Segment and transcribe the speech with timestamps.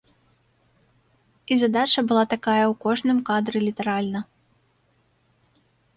[1.55, 4.23] І задача была такая ў кожным кадры літаральна.